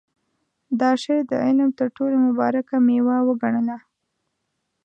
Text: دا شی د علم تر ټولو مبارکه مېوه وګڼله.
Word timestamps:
دا 0.79 0.91
شی 1.01 1.17
د 1.29 1.31
علم 1.45 1.69
تر 1.79 1.87
ټولو 1.97 2.15
مبارکه 2.27 2.75
مېوه 2.87 3.17
وګڼله. 3.27 3.77